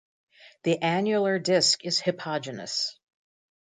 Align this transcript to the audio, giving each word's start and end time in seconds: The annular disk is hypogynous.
The 0.63 0.79
annular 0.81 1.37
disk 1.37 1.85
is 1.85 2.01
hypogynous. 2.01 2.97